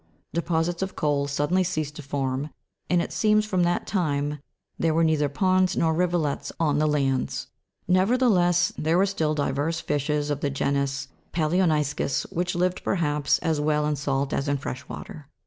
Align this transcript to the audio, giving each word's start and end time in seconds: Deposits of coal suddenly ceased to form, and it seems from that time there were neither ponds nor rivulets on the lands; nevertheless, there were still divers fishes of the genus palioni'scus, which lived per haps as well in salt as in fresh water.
Deposits 0.33 0.81
of 0.81 0.95
coal 0.95 1.27
suddenly 1.27 1.63
ceased 1.63 1.95
to 1.97 2.01
form, 2.01 2.49
and 2.89 3.03
it 3.03 3.13
seems 3.13 3.45
from 3.45 3.61
that 3.61 3.85
time 3.85 4.39
there 4.79 4.95
were 4.95 5.03
neither 5.03 5.29
ponds 5.29 5.77
nor 5.77 5.93
rivulets 5.93 6.51
on 6.59 6.79
the 6.79 6.87
lands; 6.87 7.49
nevertheless, 7.87 8.73
there 8.79 8.97
were 8.97 9.05
still 9.05 9.35
divers 9.35 9.79
fishes 9.79 10.31
of 10.31 10.39
the 10.39 10.49
genus 10.49 11.07
palioni'scus, 11.33 12.23
which 12.31 12.55
lived 12.55 12.83
per 12.83 12.95
haps 12.95 13.37
as 13.43 13.61
well 13.61 13.85
in 13.85 13.95
salt 13.95 14.33
as 14.33 14.47
in 14.47 14.57
fresh 14.57 14.89
water. 14.89 15.27